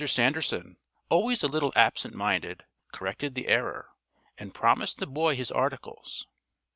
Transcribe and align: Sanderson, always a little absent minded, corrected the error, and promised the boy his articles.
Sanderson, 0.07 0.77
always 1.11 1.43
a 1.43 1.47
little 1.47 1.71
absent 1.75 2.15
minded, 2.15 2.65
corrected 2.91 3.35
the 3.35 3.47
error, 3.47 3.89
and 4.35 4.51
promised 4.51 4.97
the 4.97 5.05
boy 5.05 5.35
his 5.35 5.51
articles. 5.51 6.25